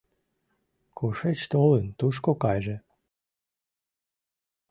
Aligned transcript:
Кушеч 0.97 1.39
толын, 1.51 1.85
тушко 1.99 2.31
кайже! 2.43 2.77